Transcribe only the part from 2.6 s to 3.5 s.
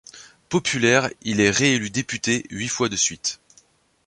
fois de suite.